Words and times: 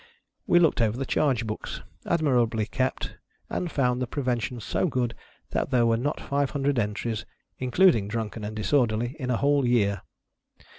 We 0.47 0.57
looked 0.57 0.81
over 0.81 0.97
the 0.97 1.05
charge 1.05 1.45
books, 1.45 1.83
admirably 2.07 2.65
kept, 2.65 3.17
and 3.51 3.69
found 3.71 4.01
the 4.01 4.07
prevention 4.07 4.59
so 4.59 4.87
good, 4.87 5.13
that 5.51 5.69
there 5.69 5.85
were 5.85 5.95
not 5.95 6.19
five 6.19 6.49
hundred 6.49 6.79
entries 6.79 7.23
(including 7.59 8.07
drunken 8.07 8.43
And 8.43 8.55
disorderly) 8.55 9.15
in 9.19 9.29
a 9.29 9.37
whole 9.37 9.63
year. 9.63 10.01